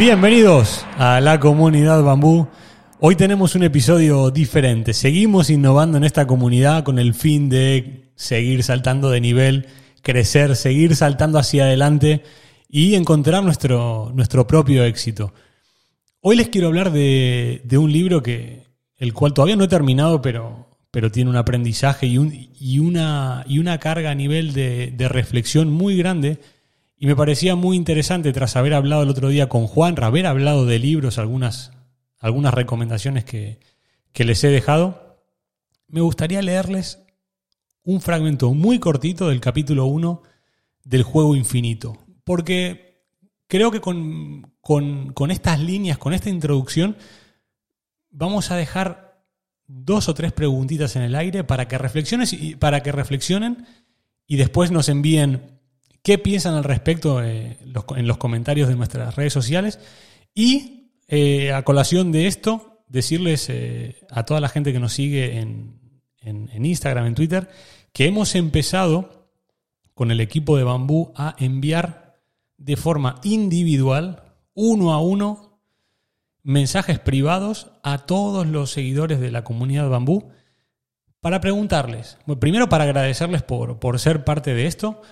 Bienvenidos 0.00 0.86
a 0.96 1.20
la 1.20 1.38
comunidad 1.38 2.02
Bambú. 2.02 2.48
Hoy 3.00 3.16
tenemos 3.16 3.54
un 3.54 3.64
episodio 3.64 4.30
diferente. 4.30 4.94
Seguimos 4.94 5.50
innovando 5.50 5.98
en 5.98 6.04
esta 6.04 6.26
comunidad 6.26 6.84
con 6.84 6.98
el 6.98 7.12
fin 7.12 7.50
de 7.50 8.10
seguir 8.14 8.62
saltando 8.62 9.10
de 9.10 9.20
nivel, 9.20 9.66
crecer, 10.00 10.56
seguir 10.56 10.96
saltando 10.96 11.38
hacia 11.38 11.64
adelante 11.64 12.22
y 12.66 12.94
encontrar 12.94 13.44
nuestro, 13.44 14.10
nuestro 14.14 14.46
propio 14.46 14.84
éxito. 14.84 15.34
Hoy 16.22 16.36
les 16.36 16.48
quiero 16.48 16.68
hablar 16.68 16.92
de, 16.92 17.60
un 17.72 17.92
libro 17.92 18.22
que, 18.22 18.68
el 18.96 19.12
cual 19.12 19.34
todavía 19.34 19.56
no 19.56 19.64
he 19.64 19.68
terminado, 19.68 20.22
pero, 20.22 20.78
pero 20.90 21.10
tiene 21.10 21.28
un 21.28 21.36
aprendizaje 21.36 22.06
y, 22.06 22.16
un, 22.16 22.48
y, 22.58 22.78
una, 22.78 23.44
y 23.46 23.58
una 23.58 23.76
carga 23.76 24.12
a 24.12 24.14
nivel 24.14 24.54
de, 24.54 24.94
de 24.96 25.08
reflexión 25.10 25.70
muy 25.70 25.94
grande 25.94 26.40
y 27.02 27.06
me 27.06 27.16
parecía 27.16 27.56
muy 27.56 27.78
interesante, 27.78 28.30
tras 28.34 28.56
haber 28.56 28.74
hablado 28.74 29.02
el 29.02 29.08
otro 29.08 29.30
día 29.30 29.48
con 29.48 29.66
Juan, 29.66 29.96
haber 30.04 30.26
hablado 30.26 30.66
de 30.66 30.78
libros, 30.78 31.16
algunas, 31.16 31.72
algunas 32.18 32.52
recomendaciones 32.52 33.24
que, 33.24 33.58
que 34.12 34.24
les 34.24 34.44
he 34.44 34.48
dejado, 34.48 35.24
me 35.88 36.02
gustaría 36.02 36.42
leerles 36.42 37.02
un 37.84 38.02
fragmento 38.02 38.52
muy 38.52 38.78
cortito 38.78 39.30
del 39.30 39.40
capítulo 39.40 39.86
1 39.86 40.22
del 40.84 41.02
juego 41.02 41.34
infinito. 41.34 41.96
Porque 42.22 43.02
creo 43.46 43.70
que 43.70 43.80
con, 43.80 44.52
con, 44.60 45.14
con, 45.14 45.30
estas 45.30 45.58
líneas, 45.58 45.96
con 45.96 46.12
esta 46.12 46.28
introducción, 46.28 46.98
vamos 48.10 48.50
a 48.50 48.56
dejar 48.56 49.24
dos 49.66 50.10
o 50.10 50.12
tres 50.12 50.32
preguntitas 50.32 50.96
en 50.96 51.02
el 51.02 51.14
aire 51.14 51.44
para 51.44 51.66
que, 51.66 51.78
reflexiones 51.78 52.34
y, 52.34 52.56
para 52.56 52.82
que 52.82 52.92
reflexionen 52.92 53.64
y 54.26 54.36
después 54.36 54.70
nos 54.70 54.90
envíen 54.90 55.59
qué 56.10 56.18
piensan 56.18 56.54
al 56.54 56.64
respecto 56.64 57.22
eh, 57.22 57.56
en 57.94 58.06
los 58.08 58.16
comentarios 58.16 58.68
de 58.68 58.74
nuestras 58.74 59.14
redes 59.14 59.32
sociales. 59.32 59.78
Y 60.34 60.90
eh, 61.06 61.52
a 61.52 61.62
colación 61.62 62.10
de 62.10 62.26
esto, 62.26 62.82
decirles 62.88 63.48
eh, 63.48 63.94
a 64.10 64.24
toda 64.24 64.40
la 64.40 64.48
gente 64.48 64.72
que 64.72 64.80
nos 64.80 64.92
sigue 64.92 65.38
en, 65.38 65.78
Instagram, 66.64 67.06
en 67.06 67.14
Twitter, 67.14 67.48
que 67.92 68.08
hemos 68.08 68.34
empezado 68.34 69.30
con 69.94 70.10
el 70.10 70.20
equipo 70.20 70.56
de 70.56 70.64
Bambú 70.64 71.12
a 71.14 71.36
enviar 71.38 72.18
de 72.58 72.76
forma 72.76 73.20
individual, 73.22 74.24
uno 74.52 74.92
a 74.92 75.00
uno, 75.00 75.60
mensajes 76.42 76.98
privados 76.98 77.70
a 77.84 77.98
todos 77.98 78.48
los 78.48 78.72
seguidores 78.72 79.20
de 79.20 79.30
la 79.30 79.44
comunidad 79.44 79.88
Bambú 79.88 80.32
para 81.20 81.40
preguntarles, 81.40 82.18
primero 82.40 82.68
para 82.68 82.82
agradecerles 82.82 83.44
por, 83.44 83.78
por 83.78 84.00
ser 84.00 84.24
parte 84.24 84.54
de 84.54 84.66
esto, 84.66 85.02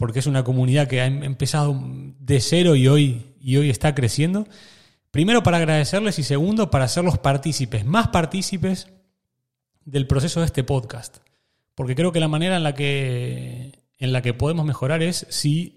porque 0.00 0.20
es 0.20 0.26
una 0.26 0.44
comunidad 0.44 0.88
que 0.88 1.02
ha 1.02 1.04
em-, 1.04 1.22
empezado 1.24 1.78
de 1.78 2.40
cero 2.40 2.74
y 2.74 2.88
hoy, 2.88 3.34
y 3.38 3.58
hoy 3.58 3.68
está 3.68 3.94
creciendo. 3.94 4.48
Primero 5.10 5.42
para 5.42 5.58
agradecerles 5.58 6.18
y 6.18 6.22
segundo 6.22 6.70
para 6.70 6.86
hacerlos 6.86 7.18
partícipes, 7.18 7.84
más 7.84 8.08
partícipes 8.08 8.88
del 9.84 10.06
proceso 10.06 10.40
de 10.40 10.46
este 10.46 10.64
podcast. 10.64 11.18
Porque 11.74 11.94
creo 11.94 12.12
que 12.12 12.20
la 12.20 12.28
manera 12.28 12.56
en 12.56 12.62
la 12.62 12.74
que, 12.74 13.78
en 13.98 14.12
la 14.14 14.22
que 14.22 14.32
podemos 14.32 14.64
mejorar 14.64 15.02
es 15.02 15.26
si 15.28 15.76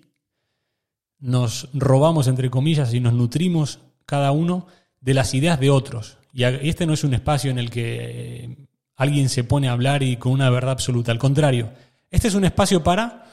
nos 1.20 1.68
robamos, 1.74 2.28
entre 2.28 2.50
comillas, 2.50 2.94
y 2.94 3.02
nos 3.02 3.12
nutrimos 3.12 3.80
cada 4.06 4.32
uno 4.32 4.68
de 5.02 5.16
las 5.16 5.34
ideas 5.34 5.60
de 5.60 5.70
otros. 5.70 6.18
Y 6.32 6.44
este 6.44 6.86
no 6.86 6.94
es 6.94 7.04
un 7.04 7.14
espacio 7.14 7.52
en 7.52 7.60
el 7.60 7.70
que 7.70 8.70
alguien 8.96 9.28
se 9.28 9.44
pone 9.44 9.68
a 9.68 9.74
hablar 9.74 10.02
y 10.02 10.16
con 10.16 10.32
una 10.32 10.50
verdad 10.50 10.72
absoluta. 10.72 11.12
Al 11.12 11.20
contrario, 11.20 11.74
este 12.10 12.30
es 12.30 12.36
un 12.36 12.46
espacio 12.46 12.86
para 12.86 13.24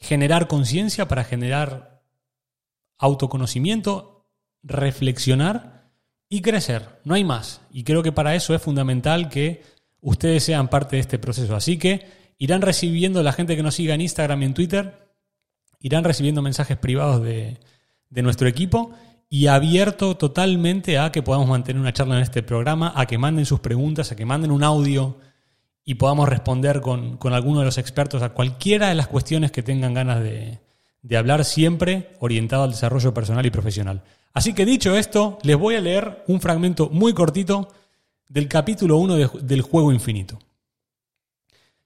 generar 0.00 0.48
conciencia, 0.48 1.06
para 1.08 1.24
generar 1.24 2.02
autoconocimiento, 2.98 4.26
reflexionar 4.62 5.90
y 6.28 6.42
crecer. 6.42 7.00
No 7.04 7.14
hay 7.14 7.24
más. 7.24 7.60
Y 7.70 7.84
creo 7.84 8.02
que 8.02 8.12
para 8.12 8.34
eso 8.34 8.54
es 8.54 8.62
fundamental 8.62 9.28
que 9.28 9.62
ustedes 10.00 10.44
sean 10.44 10.68
parte 10.68 10.96
de 10.96 11.00
este 11.00 11.18
proceso. 11.18 11.54
Así 11.54 11.78
que 11.78 12.06
irán 12.38 12.62
recibiendo, 12.62 13.22
la 13.22 13.32
gente 13.32 13.56
que 13.56 13.62
nos 13.62 13.74
siga 13.74 13.94
en 13.94 14.00
Instagram 14.00 14.42
y 14.42 14.46
en 14.46 14.54
Twitter, 14.54 15.10
irán 15.80 16.04
recibiendo 16.04 16.42
mensajes 16.42 16.76
privados 16.76 17.22
de, 17.22 17.58
de 18.08 18.22
nuestro 18.22 18.48
equipo 18.48 18.92
y 19.28 19.46
abierto 19.46 20.16
totalmente 20.16 20.98
a 20.98 21.12
que 21.12 21.22
podamos 21.22 21.48
mantener 21.48 21.80
una 21.80 21.92
charla 21.92 22.16
en 22.16 22.22
este 22.22 22.42
programa, 22.42 22.92
a 22.96 23.06
que 23.06 23.18
manden 23.18 23.46
sus 23.46 23.60
preguntas, 23.60 24.10
a 24.10 24.16
que 24.16 24.26
manden 24.26 24.50
un 24.50 24.64
audio 24.64 25.18
y 25.90 25.96
podamos 25.96 26.28
responder 26.28 26.80
con, 26.80 27.18
alguno 27.32 27.58
de 27.58 27.64
los 27.64 27.76
expertos 27.76 28.22
a 28.22 28.28
cualquiera 28.28 28.90
de 28.90 28.94
las 28.94 29.08
cuestiones 29.08 29.50
que 29.50 29.64
tengan 29.64 29.92
ganas 29.92 30.22
de, 30.22 30.60
hablar, 31.16 31.44
siempre 31.44 32.12
orientado 32.20 32.62
al 32.62 32.70
desarrollo 32.70 33.12
personal 33.12 33.44
y 33.44 33.50
profesional. 33.50 34.04
Así 34.32 34.52
que 34.52 34.64
dicho 34.64 34.96
esto, 34.96 35.38
les 35.42 35.58
voy 35.58 35.74
a 35.74 35.80
leer 35.80 36.22
un 36.28 36.40
fragmento 36.40 36.90
muy 36.92 37.12
cortito 37.12 37.72
del 38.28 38.46
capítulo 38.46 38.98
1 38.98 39.16
del 39.40 39.62
juego 39.62 39.90
infinito. 39.90 40.38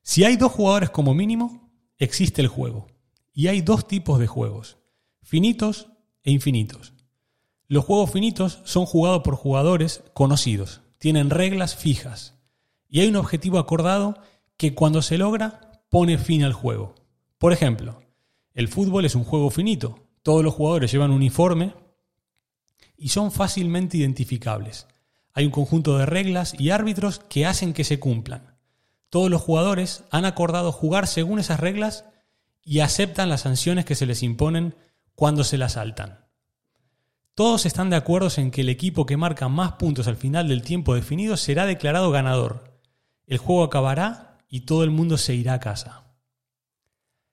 Si 0.03 0.23
hay 0.23 0.37
dos 0.37 0.53
jugadores 0.53 0.91
como 0.91 1.15
mínimo, 1.15 1.71
existe 1.97 2.43
el 2.43 2.49
juego. 2.49 2.89
Y 3.33 3.47
hay 3.47 3.63
dos 3.63 3.89
tipos 3.89 4.21
de 4.21 4.27
juegos, 4.27 4.77
finitos 5.23 5.89
e 6.25 6.31
infinitos. 6.31 6.93
Los 7.69 7.87
juegos 7.87 8.11
finitos 8.11 8.61
son 8.65 8.85
jugados 8.85 9.23
por 9.23 9.37
jugadores 9.37 10.03
conocidos, 10.13 10.83
tienen 10.99 11.31
reglas 11.31 11.75
fijas, 11.75 12.34
y 12.89 13.01
hay 13.01 13.09
un 13.09 13.17
objetivo 13.17 13.59
acordado 13.59 14.19
que 14.57 14.75
cuando 14.75 15.03
se 15.03 15.19
logra 15.19 15.83
pone 15.89 16.19
fin 16.19 16.43
al 16.45 16.53
juego. 16.53 16.95
Por 17.39 17.53
ejemplo, 17.53 18.03
el 18.53 18.69
fútbol 18.69 19.05
es 19.05 19.15
un 19.15 19.25
juego 19.25 19.51
finito. 19.51 19.99
Todos 20.23 20.43
los 20.43 20.55
jugadores 20.55 20.91
llevan 20.91 21.11
un 21.11 21.17
uniforme 21.17 21.75
y 22.97 23.09
son 23.09 23.33
fácilmente 23.33 23.97
identificables. 23.97 24.87
Hay 25.33 25.45
un 25.45 25.51
conjunto 25.51 25.99
de 25.99 26.07
reglas 26.07 26.55
y 26.59 26.71
árbitros 26.71 27.19
que 27.19 27.47
hacen 27.47 27.73
que 27.73 27.85
se 27.85 27.99
cumplan. 27.99 28.57
Todos 29.11 29.31
los 29.31 29.43
jugadores 29.43 30.05
han 30.11 30.25
acordado 30.25 30.73
jugar 30.73 31.07
según 31.07 31.39
esas 31.39 31.61
reglas 31.61 32.05
y 32.63 32.81
aceptan 32.81 33.29
las 33.29 33.43
sanciones 33.43 33.85
que 33.85 33.95
se 33.95 34.07
les 34.07 34.23
imponen 34.23 34.75
cuando 35.15 35.45
se 35.45 35.59
las 35.59 35.73
saltan. 35.73 36.27
Todos 37.35 37.67
están 37.67 37.91
de 37.91 37.97
acuerdo 37.97 38.29
en 38.37 38.53
que 38.53 38.61
el 38.61 38.69
equipo 38.69 39.07
que 39.07 39.17
marca 39.17 39.49
más 39.49 39.73
puntos 39.73 40.07
al 40.07 40.17
final 40.17 40.49
del 40.49 40.63
tiempo 40.63 40.95
definido 40.95 41.37
será 41.37 41.67
declarado 41.67 42.11
ganador 42.11 42.74
el 43.27 43.39
juego 43.39 43.65
acabará 43.65 44.39
y 44.49 44.61
todo 44.61 44.85
el 44.85 44.91
mundo 44.91 45.19
se 45.19 45.35
irá 45.35 45.55
a 45.55 45.61
casa. 45.61 46.05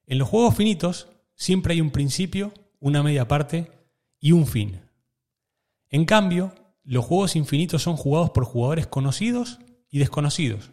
En 0.06 0.18
los 0.18 0.30
juegos 0.30 0.56
finitos 0.56 1.08
siempre 1.36 1.74
hay 1.74 1.82
un 1.82 1.92
principio, 1.92 2.54
una 2.80 3.04
media 3.04 3.28
parte 3.28 3.72
y 4.20 4.32
un 4.32 4.48
fin. 4.48 4.82
En 5.90 6.06
cambio, 6.06 6.54
los 6.84 7.06
juegos 7.06 7.36
infinitos 7.36 7.84
son 7.84 7.96
jugados 7.96 8.32
por 8.32 8.46
jugadores 8.46 8.88
conocidos 8.88 9.60
y 9.90 10.00
desconocidos. 10.00 10.72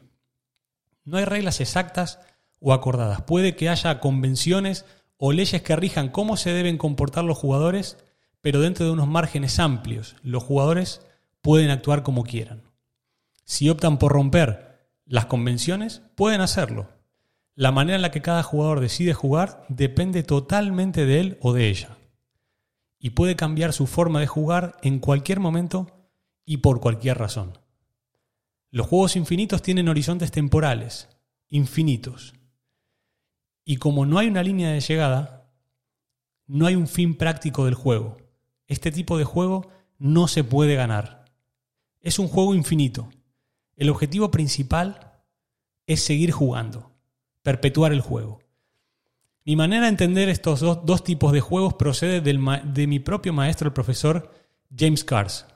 No 1.04 1.18
hay 1.18 1.24
reglas 1.24 1.60
exactas 1.60 2.20
o 2.60 2.72
acordadas. 2.72 3.22
Puede 3.22 3.56
que 3.56 3.68
haya 3.68 4.00
convenciones 4.00 4.84
o 5.16 5.32
leyes 5.32 5.62
que 5.62 5.76
rijan 5.76 6.10
cómo 6.10 6.36
se 6.36 6.52
deben 6.52 6.78
comportar 6.78 7.24
los 7.24 7.38
jugadores, 7.38 7.98
pero 8.40 8.60
dentro 8.60 8.86
de 8.86 8.92
unos 8.92 9.08
márgenes 9.08 9.58
amplios. 9.58 10.16
Los 10.22 10.42
jugadores 10.42 11.02
pueden 11.40 11.70
actuar 11.70 12.02
como 12.02 12.24
quieran. 12.24 12.62
Si 13.44 13.68
optan 13.70 13.98
por 13.98 14.12
romper 14.12 14.67
las 15.08 15.24
convenciones 15.24 16.02
pueden 16.16 16.42
hacerlo. 16.42 16.90
La 17.54 17.72
manera 17.72 17.96
en 17.96 18.02
la 18.02 18.10
que 18.10 18.22
cada 18.22 18.42
jugador 18.42 18.80
decide 18.80 19.14
jugar 19.14 19.64
depende 19.68 20.22
totalmente 20.22 21.06
de 21.06 21.20
él 21.20 21.38
o 21.40 21.54
de 21.54 21.68
ella. 21.68 21.96
Y 22.98 23.10
puede 23.10 23.34
cambiar 23.34 23.72
su 23.72 23.86
forma 23.86 24.20
de 24.20 24.26
jugar 24.26 24.76
en 24.82 24.98
cualquier 24.98 25.40
momento 25.40 26.10
y 26.44 26.58
por 26.58 26.80
cualquier 26.80 27.16
razón. 27.16 27.58
Los 28.70 28.86
juegos 28.86 29.16
infinitos 29.16 29.62
tienen 29.62 29.88
horizontes 29.88 30.30
temporales, 30.30 31.08
infinitos. 31.48 32.34
Y 33.64 33.78
como 33.78 34.04
no 34.04 34.18
hay 34.18 34.28
una 34.28 34.42
línea 34.42 34.72
de 34.72 34.80
llegada, 34.80 35.50
no 36.46 36.66
hay 36.66 36.76
un 36.76 36.86
fin 36.86 37.16
práctico 37.16 37.64
del 37.64 37.74
juego. 37.74 38.18
Este 38.66 38.92
tipo 38.92 39.16
de 39.16 39.24
juego 39.24 39.70
no 39.98 40.28
se 40.28 40.44
puede 40.44 40.74
ganar. 40.74 41.24
Es 42.00 42.18
un 42.18 42.28
juego 42.28 42.54
infinito. 42.54 43.08
El 43.78 43.90
objetivo 43.90 44.32
principal 44.32 45.12
es 45.86 46.02
seguir 46.02 46.32
jugando, 46.32 46.90
perpetuar 47.42 47.92
el 47.92 48.00
juego. 48.00 48.40
Mi 49.44 49.54
manera 49.54 49.84
de 49.84 49.90
entender 49.90 50.28
estos 50.28 50.58
dos, 50.60 51.04
tipos 51.04 51.30
de 51.32 51.40
juegos 51.40 51.74
procede 51.74 52.20
de 52.20 52.86
mi 52.88 52.98
propio 52.98 53.32
maestro, 53.32 53.68
el 53.68 53.72
profesor 53.72 54.34
James 54.76 55.04
Cars, 55.04 55.46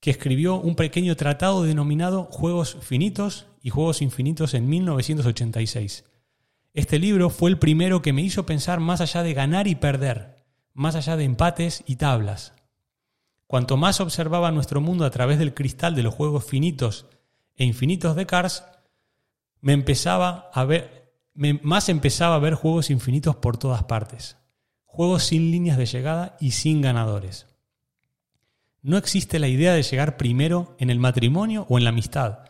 que 0.00 0.10
escribió 0.10 0.56
un 0.56 0.74
pequeño 0.74 1.14
tratado 1.14 1.62
denominado 1.62 2.24
Juegos 2.24 2.76
Finitos 2.82 3.46
y 3.62 3.70
Juegos 3.70 4.02
Infinitos 4.02 4.52
en 4.54 4.68
1986. 4.68 6.04
Este 6.72 6.98
libro 6.98 7.30
fue 7.30 7.50
el 7.50 7.60
primero 7.60 8.02
que 8.02 8.12
me 8.12 8.22
hizo 8.22 8.46
pensar 8.46 8.80
más 8.80 9.00
allá 9.00 9.22
de 9.22 9.32
ganar 9.32 9.68
y 9.68 9.76
perder, 9.76 10.44
más 10.72 10.96
allá 10.96 11.16
de 11.16 11.22
empates 11.22 11.84
y 11.86 11.96
tablas. 11.96 12.52
Cuanto 13.46 13.76
más 13.76 14.00
observaba 14.00 14.50
nuestro 14.50 14.80
mundo 14.80 15.04
a 15.04 15.10
través 15.10 15.38
del 15.38 15.54
cristal 15.54 15.94
de 15.94 16.02
los 16.02 16.12
juegos 16.12 16.44
finitos 16.44 17.06
e 17.56 17.64
infinitos 17.64 18.16
de 18.16 18.26
Cars, 18.26 18.64
me 19.60 19.72
empezaba 19.72 20.50
a 20.52 20.64
ver, 20.64 21.12
más 21.34 21.88
empezaba 21.88 22.34
a 22.34 22.40
ver 22.40 22.54
juegos 22.54 22.90
infinitos 22.90 23.36
por 23.36 23.56
todas 23.56 23.84
partes. 23.84 24.36
Juegos 24.84 25.24
sin 25.24 25.50
líneas 25.50 25.78
de 25.78 25.86
llegada 25.86 26.36
y 26.40 26.52
sin 26.52 26.80
ganadores. 26.80 27.46
No 28.82 28.98
existe 28.98 29.38
la 29.38 29.48
idea 29.48 29.72
de 29.72 29.82
llegar 29.82 30.18
primero 30.18 30.76
en 30.78 30.90
el 30.90 30.98
matrimonio 30.98 31.66
o 31.70 31.78
en 31.78 31.84
la 31.84 31.90
amistad. 31.90 32.40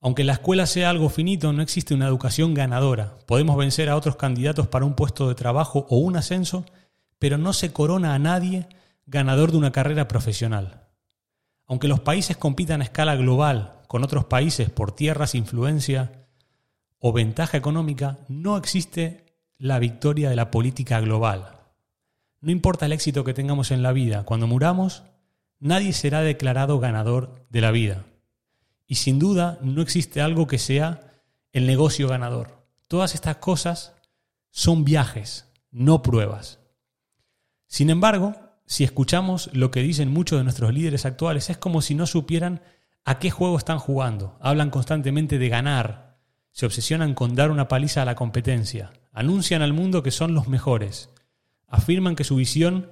Aunque 0.00 0.24
la 0.24 0.32
escuela 0.32 0.66
sea 0.66 0.88
algo 0.88 1.10
finito, 1.10 1.52
no 1.52 1.62
existe 1.62 1.94
una 1.94 2.06
educación 2.08 2.54
ganadora. 2.54 3.18
Podemos 3.26 3.56
vencer 3.56 3.90
a 3.90 3.96
otros 3.96 4.16
candidatos 4.16 4.66
para 4.66 4.86
un 4.86 4.94
puesto 4.94 5.28
de 5.28 5.34
trabajo 5.34 5.86
o 5.90 5.98
un 5.98 6.16
ascenso, 6.16 6.64
pero 7.18 7.36
no 7.36 7.52
se 7.52 7.72
corona 7.72 8.14
a 8.14 8.18
nadie 8.18 8.66
ganador 9.06 9.52
de 9.52 9.58
una 9.58 9.70
carrera 9.70 10.08
profesional. 10.08 10.88
Aunque 11.66 11.88
los 11.88 12.00
países 12.00 12.36
compitan 12.36 12.80
a 12.80 12.84
escala 12.84 13.14
global 13.14 13.81
con 13.92 14.04
otros 14.04 14.24
países 14.24 14.70
por 14.70 14.92
tierras, 14.92 15.34
influencia 15.34 16.26
o 16.98 17.12
ventaja 17.12 17.58
económica, 17.58 18.20
no 18.26 18.56
existe 18.56 19.36
la 19.58 19.78
victoria 19.78 20.30
de 20.30 20.36
la 20.36 20.50
política 20.50 20.98
global. 20.98 21.60
No 22.40 22.52
importa 22.52 22.86
el 22.86 22.94
éxito 22.94 23.22
que 23.22 23.34
tengamos 23.34 23.70
en 23.70 23.82
la 23.82 23.92
vida, 23.92 24.24
cuando 24.24 24.46
muramos, 24.46 25.02
nadie 25.58 25.92
será 25.92 26.22
declarado 26.22 26.80
ganador 26.80 27.44
de 27.50 27.60
la 27.60 27.70
vida. 27.70 28.06
Y 28.86 28.94
sin 28.94 29.18
duda 29.18 29.58
no 29.60 29.82
existe 29.82 30.22
algo 30.22 30.46
que 30.46 30.58
sea 30.58 31.12
el 31.52 31.66
negocio 31.66 32.08
ganador. 32.08 32.64
Todas 32.88 33.14
estas 33.14 33.36
cosas 33.36 33.92
son 34.48 34.84
viajes, 34.84 35.52
no 35.70 36.00
pruebas. 36.00 36.60
Sin 37.66 37.90
embargo, 37.90 38.36
si 38.64 38.84
escuchamos 38.84 39.50
lo 39.52 39.70
que 39.70 39.82
dicen 39.82 40.10
muchos 40.10 40.38
de 40.38 40.44
nuestros 40.44 40.72
líderes 40.72 41.04
actuales, 41.04 41.50
es 41.50 41.58
como 41.58 41.82
si 41.82 41.94
no 41.94 42.06
supieran 42.06 42.62
a 43.04 43.18
qué 43.18 43.30
juego 43.30 43.58
están 43.58 43.78
jugando. 43.78 44.36
Hablan 44.40 44.70
constantemente 44.70 45.38
de 45.38 45.48
ganar, 45.48 46.18
se 46.50 46.66
obsesionan 46.66 47.14
con 47.14 47.34
dar 47.34 47.50
una 47.50 47.68
paliza 47.68 48.02
a 48.02 48.04
la 48.04 48.14
competencia, 48.14 48.92
anuncian 49.12 49.62
al 49.62 49.72
mundo 49.72 50.02
que 50.02 50.10
son 50.10 50.34
los 50.34 50.48
mejores, 50.48 51.10
afirman 51.66 52.16
que 52.16 52.24
su 52.24 52.36
visión 52.36 52.90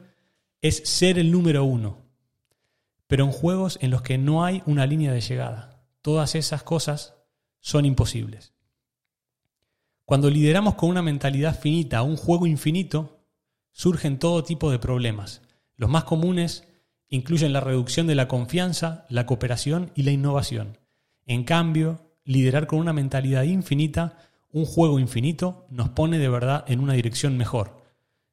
es 0.63 0.83
ser 0.85 1.19
el 1.19 1.31
número 1.31 1.65
uno, 1.65 1.99
pero 3.07 3.25
en 3.25 3.33
juegos 3.33 3.79
en 3.83 3.91
los 3.91 4.03
que 4.03 4.19
no 4.19 4.45
hay 4.45 4.63
una 4.67 4.87
línea 4.87 5.13
de 5.13 5.21
llegada. 5.21 5.85
Todas 6.03 6.35
esas 6.35 6.63
cosas 6.63 7.15
son 7.61 7.85
imposibles. 7.85 8.55
Cuando 10.05 10.31
lideramos 10.31 10.75
con 10.75 10.91
una 10.91 11.03
mentalidad 11.03 11.59
finita 11.59 12.03
un 12.03 12.17
juego 12.17 12.47
infinito, 12.47 13.21
surgen 13.73 14.19
todo 14.19 14.43
tipo 14.43 14.71
de 14.71 14.79
problemas. 14.79 15.43
Los 15.77 15.91
más 15.91 16.05
comunes 16.05 16.67
incluyen 17.11 17.53
la 17.53 17.61
reducción 17.61 18.07
de 18.07 18.15
la 18.15 18.29
confianza, 18.29 19.05
la 19.09 19.27
cooperación 19.27 19.91
y 19.95 20.05
la 20.05 20.13
innovación. 20.13 20.79
En 21.27 21.45
cambio, 21.45 22.15
liderar 22.25 22.67
con 22.67 22.79
una 22.79 22.93
mentalidad 22.93 23.43
infinita, 23.43 24.17
un 24.53 24.65
juego 24.65 24.99
infinito, 24.99 25.67
nos 25.71 25.91
pone 25.91 26.19
de 26.19 26.29
verdad 26.29 26.65
en 26.69 26.81
una 26.81 26.95
dirección 26.95 27.37
mejor. 27.37 27.85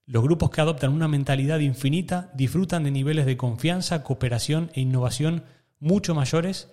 Los 0.06 0.24
grupos 0.24 0.51
que 0.51 0.62
adoptan 0.62 0.94
una 0.94 1.07
mentalidad 1.07 1.59
infinita 1.59 2.31
disfrutan 2.33 2.83
de 2.83 2.91
niveles 2.91 3.25
de 3.25 3.35
confianza, 3.35 4.03
cooperación 4.03 4.71
e 4.74 4.81
innovación 4.81 5.44
mucho 5.80 6.15
mayores 6.15 6.69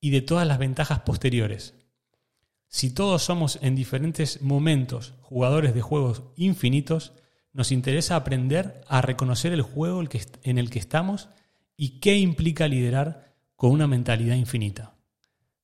y 0.00 0.10
de 0.10 0.20
todas 0.20 0.46
las 0.46 0.58
ventajas 0.58 1.00
posteriores. 1.00 1.74
Si 2.68 2.90
todos 2.90 3.22
somos 3.22 3.58
en 3.62 3.74
diferentes 3.74 4.42
momentos 4.42 5.14
jugadores 5.22 5.74
de 5.74 5.82
juegos 5.82 6.24
infinitos, 6.36 7.12
nos 7.52 7.72
interesa 7.72 8.16
aprender 8.16 8.82
a 8.86 9.00
reconocer 9.00 9.52
el 9.52 9.62
juego 9.62 10.02
en 10.42 10.58
el 10.58 10.70
que 10.70 10.78
estamos 10.78 11.30
y 11.76 12.00
qué 12.00 12.16
implica 12.16 12.68
liderar 12.68 13.34
con 13.54 13.70
una 13.70 13.86
mentalidad 13.86 14.36
infinita. 14.36 14.94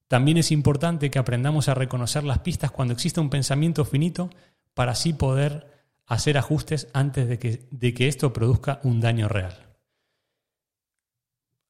También 0.09 0.37
es 0.37 0.53
importante 0.53 1.11
que 1.11 1.19
aprendamos 1.19 1.69
a 1.69 1.75
reconocer 1.75 2.25
las 2.25 2.41
pistas 2.41 2.71
cuando 2.71 2.93
existe 2.93 3.21
un 3.21 3.31
pensamiento 3.31 3.85
finito 3.85 4.31
para 4.75 4.93
así 4.93 5.13
poder 5.13 5.73
hacer 6.07 6.37
ajustes 6.37 6.89
antes 6.93 7.29
de 7.29 7.39
que, 7.39 7.67
de 7.71 7.95
que 7.95 8.09
esto 8.09 8.33
produzca 8.33 8.81
un 8.83 9.01
daño 9.01 9.29
real. 9.29 9.73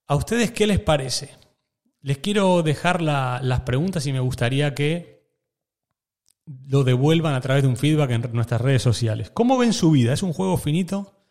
¿A 0.09 0.17
ustedes 0.17 0.51
qué 0.51 0.67
les 0.67 0.81
parece? 0.81 1.31
Les 2.01 2.19
quiero 2.19 2.63
dejar 2.63 3.01
las 3.01 3.61
preguntas 3.61 4.07
y 4.07 4.13
me 4.13 4.21
gustaría 4.21 4.75
que 4.75 5.23
lo 6.67 6.83
devuelvan 6.83 7.35
a 7.35 7.41
través 7.41 7.63
de 7.63 7.69
un 7.69 7.77
feedback 7.77 8.11
en 8.11 8.33
nuestras 8.33 8.61
redes 8.61 8.83
sociales. 8.83 9.31
¿Cómo 9.31 9.57
ven 9.57 9.73
su 9.73 9.93
vida? 9.93 10.13
¿Es 10.13 10.25
un 10.25 10.33
juego 10.33 10.57
finito 10.57 11.22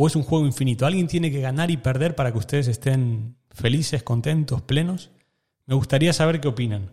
o 0.00 0.06
es 0.06 0.14
un 0.14 0.22
juego 0.22 0.46
infinito? 0.46 0.86
¿Alguien 0.86 1.08
tiene 1.08 1.32
que 1.32 1.40
ganar 1.40 1.72
y 1.72 1.76
perder 1.76 2.14
para 2.14 2.30
que 2.30 2.38
ustedes 2.38 2.68
estén 2.68 3.36
felices, 3.50 4.04
contentos, 4.04 4.62
plenos? 4.62 5.10
Me 5.66 5.74
gustaría 5.74 6.12
saber 6.12 6.40
qué 6.40 6.46
opinan. 6.46 6.92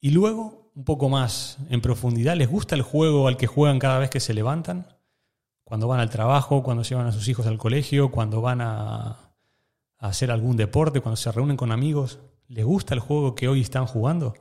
Y 0.00 0.10
luego, 0.10 0.72
un 0.74 0.82
poco 0.82 1.08
más 1.08 1.58
en 1.70 1.80
profundidad, 1.80 2.34
¿les 2.34 2.50
gusta 2.50 2.74
el 2.74 2.82
juego 2.82 3.28
al 3.28 3.36
que 3.36 3.46
juegan 3.46 3.78
cada 3.78 4.00
vez 4.00 4.10
que 4.10 4.18
se 4.18 4.34
levantan? 4.34 4.88
Cuando 5.62 5.86
van 5.86 6.00
al 6.00 6.10
trabajo, 6.10 6.64
cuando 6.64 6.82
llevan 6.82 7.06
a 7.06 7.12
sus 7.12 7.28
hijos 7.28 7.46
al 7.46 7.56
colegio, 7.56 8.10
cuando 8.10 8.40
van 8.40 8.62
a, 8.62 9.36
hacer 9.98 10.32
algún 10.32 10.56
deporte, 10.56 11.00
cuando 11.02 11.16
se 11.16 11.30
reúnen 11.30 11.56
con 11.56 11.70
amigos. 11.70 12.18
¿Les 12.48 12.64
gusta 12.64 12.94
el 12.94 13.00
juego 13.00 13.36
que 13.36 13.46
hoy 13.46 13.60
están 13.60 13.86
jugando? 13.86 14.34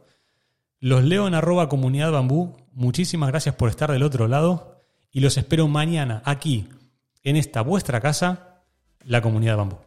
Los 0.80 1.04
leo 1.04 1.28
en 1.28 1.36
arroba 1.36 1.70
comunidad 1.70 2.12
bambú. 2.12 2.58
Muchísimas 2.74 3.30
gracias 3.30 3.54
por 3.54 3.70
estar 3.70 3.92
del 3.92 4.02
otro 4.02 4.28
lado 4.28 4.82
y 5.12 5.20
los 5.20 5.38
espero 5.38 5.68
mañana 5.68 6.24
aquí, 6.26 6.68
en 7.24 7.36
esta 7.36 7.62
vuestra 7.62 8.02
casa, 8.02 8.64
la 9.04 9.22
comunidad 9.22 9.58
bambú. 9.58 9.78